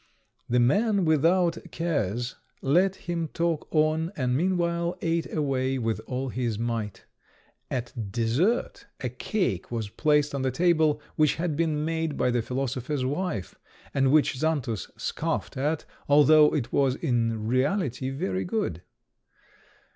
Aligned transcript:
The 0.49 0.59
man 0.59 1.05
without 1.05 1.59
cares 1.69 2.33
let 2.63 2.95
him 3.05 3.27
talk 3.27 3.67
on, 3.69 4.11
and 4.17 4.35
meanwhile 4.35 4.97
ate 4.99 5.31
away 5.31 5.77
with 5.77 6.01
all 6.07 6.29
his 6.29 6.57
might. 6.57 7.05
At 7.69 8.11
dessert 8.11 8.87
a 9.01 9.09
cake 9.09 9.69
was 9.69 9.89
placed 9.89 10.33
on 10.33 10.41
the 10.41 10.49
table, 10.49 10.99
which 11.17 11.35
had 11.35 11.55
been 11.55 11.85
made 11.85 12.17
by 12.17 12.31
the 12.31 12.41
philosopher's 12.41 13.05
wife, 13.05 13.53
and 13.93 14.11
which 14.11 14.39
Xantus 14.39 14.89
scoffed 14.97 15.55
at, 15.55 15.85
although 16.09 16.51
it 16.55 16.73
was 16.73 16.95
in 16.95 17.45
reality 17.45 18.09
very 18.09 18.43
good. 18.43 18.81